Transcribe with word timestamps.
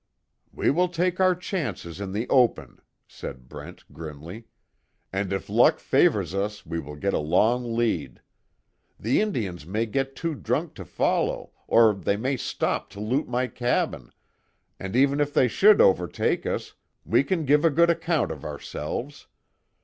"We 0.51 0.71
will 0.71 0.87
take 0.89 1.19
our 1.19 1.35
chances 1.35 2.01
in 2.01 2.11
the 2.11 2.27
open," 2.29 2.81
said 3.07 3.47
Brent 3.47 3.83
grimly. 3.93 4.47
"And 5.13 5.31
if 5.31 5.47
luck 5.47 5.77
favors 5.79 6.33
us 6.33 6.65
we 6.65 6.79
will 6.79 6.95
get 6.95 7.13
a 7.13 7.19
long 7.19 7.75
lead. 7.75 8.19
The 8.99 9.21
Indians 9.21 9.67
may 9.67 9.85
get 9.85 10.15
too 10.15 10.33
drunk 10.33 10.73
to 10.73 10.85
follow, 10.85 11.51
or 11.67 11.93
they 11.93 12.17
may 12.17 12.35
stop 12.35 12.89
to 12.93 12.99
loot 12.99 13.27
my 13.27 13.45
cabin, 13.45 14.11
and 14.79 14.95
even 14.95 15.19
if 15.19 15.35
they 15.35 15.47
should 15.47 15.79
overtake 15.79 16.47
us, 16.47 16.73
we 17.05 17.23
can 17.23 17.45
give 17.45 17.63
a 17.63 17.69
good 17.69 17.91
account 17.91 18.31
of 18.31 18.43
ourselves. 18.43 19.27